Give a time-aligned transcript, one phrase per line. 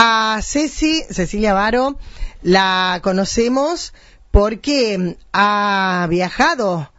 [0.00, 1.98] A Ceci, Cecilia Varo,
[2.42, 3.92] la conocemos
[4.30, 6.92] porque mm, ha viajado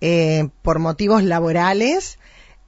[0.00, 2.18] eh, por motivos laborales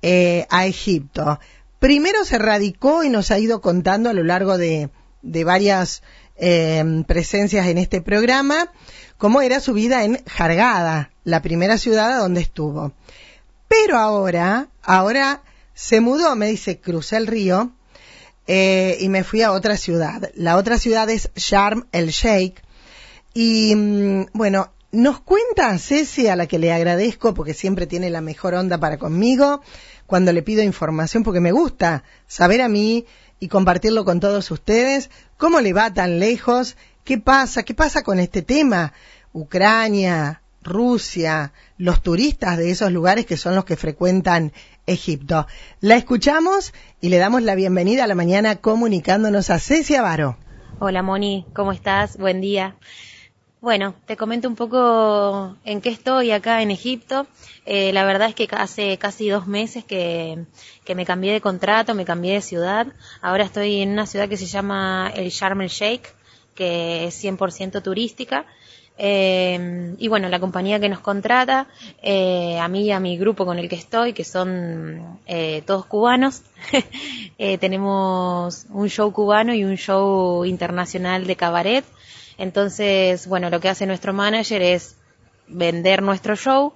[0.03, 1.40] eh, a Egipto.
[1.79, 4.90] Primero se radicó y nos ha ido contando a lo largo de,
[5.22, 6.02] de varias
[6.36, 8.70] eh, presencias en este programa
[9.16, 12.92] cómo era su vida en Jargada, la primera ciudad donde estuvo.
[13.68, 15.40] Pero ahora, ahora
[15.72, 17.73] se mudó, me dice, crucé el río
[18.48, 20.30] eh, y me fui a otra ciudad.
[20.34, 22.62] La otra ciudad es Sharm el Sheikh.
[23.34, 28.23] Y mm, bueno, nos cuenta Ceci, a la que le agradezco porque siempre tiene la
[28.23, 29.61] mejor onda para conmigo,
[30.07, 33.05] cuando le pido información, porque me gusta saber a mí
[33.38, 38.19] y compartirlo con todos ustedes, cómo le va tan lejos, qué pasa, qué pasa con
[38.19, 38.95] este tema,
[39.35, 44.53] Ucrania, Rusia, los turistas de esos lugares que son los que frecuentan
[44.87, 45.47] Egipto.
[45.80, 50.37] La escuchamos y le damos la bienvenida a la mañana comunicándonos a Cecia Varo.
[50.80, 52.16] Hola Moni, ¿cómo estás?
[52.16, 52.77] Buen día.
[53.60, 57.27] Bueno, te comento un poco en qué estoy acá en Egipto.
[57.66, 60.45] Eh, la verdad es que hace casi dos meses que,
[60.85, 62.87] que, me cambié de contrato, me cambié de ciudad.
[63.21, 66.08] Ahora estoy en una ciudad que se llama el Sharm el Sheikh,
[66.54, 68.47] que es 100% turística.
[69.00, 71.68] Eh, y bueno, la compañía que nos contrata,
[72.02, 75.86] eh, a mí y a mi grupo con el que estoy, que son eh, todos
[75.86, 76.42] cubanos,
[77.38, 81.84] eh, tenemos un show cubano y un show internacional de cabaret.
[82.38, 84.96] Entonces, bueno, lo que hace nuestro manager es
[85.46, 86.74] vender nuestro show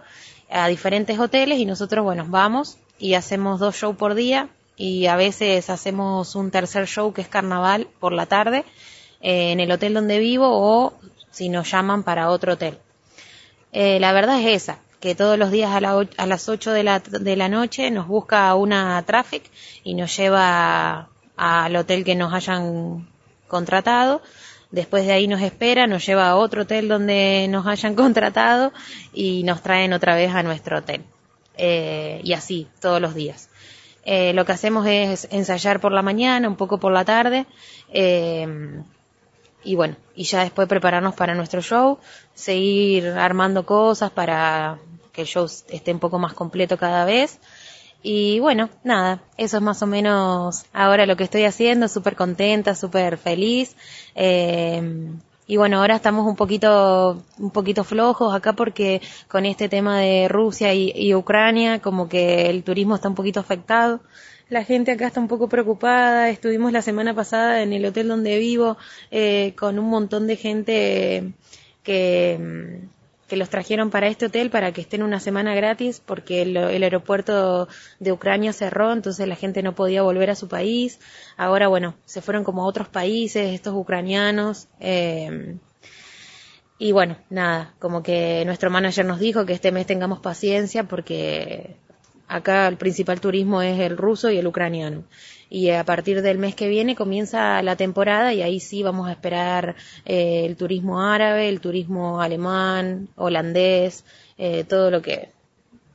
[0.48, 5.16] a diferentes hoteles y nosotros, bueno, vamos y hacemos dos shows por día y a
[5.16, 8.64] veces hacemos un tercer show que es carnaval por la tarde
[9.20, 10.94] en el hotel donde vivo o
[11.32, 12.78] si nos llaman para otro hotel.
[13.72, 16.84] Eh, la verdad es esa, que todos los días a, la, a las 8 de
[16.84, 19.42] la, de la, noche nos busca una traffic
[19.82, 23.08] y nos lleva al hotel que nos hayan
[23.48, 24.22] contratado.
[24.70, 28.72] Después de ahí nos espera, nos lleva a otro hotel donde nos hayan contratado
[29.12, 31.02] y nos traen otra vez a nuestro hotel.
[31.56, 33.48] Eh, y así, todos los días.
[34.04, 37.46] Eh, lo que hacemos es ensayar por la mañana, un poco por la tarde.
[37.92, 38.46] Eh,
[39.64, 41.98] y bueno, y ya después prepararnos para nuestro show,
[42.34, 44.78] seguir armando cosas para
[45.12, 47.38] que el show esté un poco más completo cada vez.
[48.02, 52.74] Y bueno, nada, eso es más o menos ahora lo que estoy haciendo, súper contenta,
[52.74, 53.76] súper feliz.
[54.14, 55.12] Eh,
[55.46, 60.28] y bueno, ahora estamos un poquito, un poquito flojos acá porque con este tema de
[60.28, 64.00] Rusia y, y Ucrania, como que el turismo está un poquito afectado.
[64.52, 66.28] La gente acá está un poco preocupada.
[66.28, 68.76] Estuvimos la semana pasada en el hotel donde vivo
[69.10, 71.32] eh, con un montón de gente
[71.82, 72.82] que,
[73.28, 76.82] que los trajeron para este hotel para que estén una semana gratis porque el, el,
[76.82, 77.66] aeropuerto
[77.98, 81.00] de Ucrania cerró, entonces la gente no podía volver a su país.
[81.38, 84.68] Ahora, bueno, se fueron como a otros países, estos ucranianos.
[84.80, 85.56] Eh,
[86.76, 91.74] y bueno, nada, como que nuestro manager nos dijo que este mes tengamos paciencia porque
[92.32, 95.04] Acá el principal turismo es el ruso y el ucraniano.
[95.50, 99.12] Y a partir del mes que viene comienza la temporada y ahí sí vamos a
[99.12, 99.76] esperar
[100.06, 104.06] eh, el turismo árabe, el turismo alemán, holandés,
[104.38, 105.28] eh, todo lo que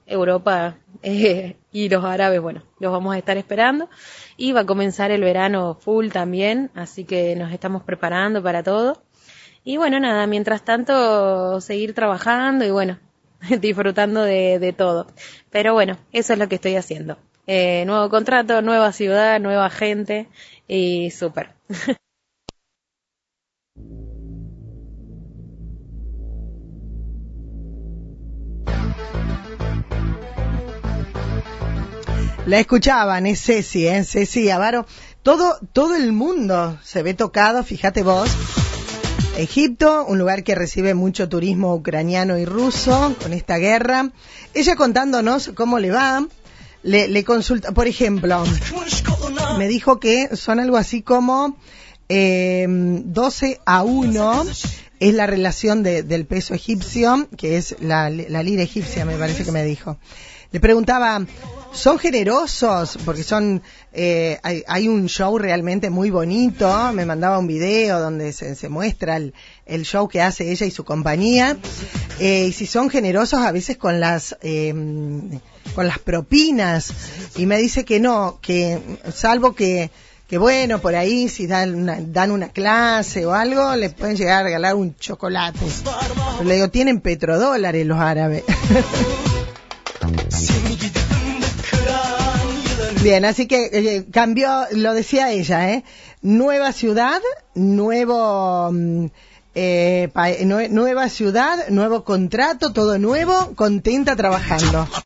[0.05, 3.89] Europa eh, y los árabes, bueno, los vamos a estar esperando.
[4.37, 9.01] Y va a comenzar el verano full también, así que nos estamos preparando para todo.
[9.63, 12.99] Y bueno, nada, mientras tanto seguir trabajando y bueno,
[13.61, 15.07] disfrutando de, de, todo.
[15.49, 17.17] Pero bueno, eso es lo que estoy haciendo.
[17.47, 20.27] Eh, nuevo contrato, nueva ciudad, nueva gente
[20.67, 21.51] y súper.
[32.47, 34.05] La escuchaban, es Ceci, ¿eh?
[34.05, 34.85] Ceci Avaro.
[35.21, 38.29] Todo, todo el mundo se ve tocado, fíjate vos,
[39.37, 44.11] Egipto, un lugar que recibe mucho turismo ucraniano y ruso con esta guerra.
[44.53, 46.25] Ella contándonos cómo le va,
[46.83, 48.43] le, consulta, por ejemplo,
[49.57, 51.57] me dijo que son algo así como
[52.09, 54.45] eh, 12 a 1
[54.99, 59.51] es la relación de, del peso egipcio, que es la lira egipcia, me parece que
[59.51, 59.97] me dijo.
[60.51, 61.21] Le preguntaba,
[61.77, 63.61] son generosos porque son
[63.93, 68.67] eh, hay, hay, un show realmente muy bonito me mandaba un video donde se, se
[68.67, 69.33] muestra el,
[69.67, 71.55] el, show que hace ella y su compañía
[72.19, 74.73] eh, y si son generosos a veces con las eh,
[75.75, 76.91] con las propinas
[77.35, 78.79] y me dice que no que
[79.13, 79.91] salvo que
[80.27, 84.41] que bueno, por ahí si dan una, dan una clase o algo, le pueden llegar
[84.41, 85.57] a regalar un chocolate.
[85.85, 88.43] Pero le digo, tienen petrodólares los árabes.
[93.07, 95.85] Bien, así que eh, cambió, lo decía ella, ¿eh?
[96.21, 97.21] nueva ciudad,
[97.55, 99.05] nuevo, mm,
[99.55, 100.09] eh,
[100.69, 104.89] nueva ciudad, nuevo contrato, todo nuevo, contenta trabajando.